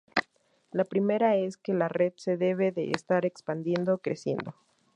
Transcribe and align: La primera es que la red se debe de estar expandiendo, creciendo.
La 0.71 0.83
primera 0.83 1.35
es 1.35 1.57
que 1.57 1.75
la 1.75 1.87
red 1.87 2.13
se 2.15 2.35
debe 2.35 2.71
de 2.71 2.89
estar 2.89 3.23
expandiendo, 3.23 3.99
creciendo. 3.99 4.55